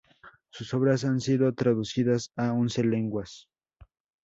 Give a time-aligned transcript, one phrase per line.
[0.49, 3.47] Sus obras han sido traducidas a once lenguas.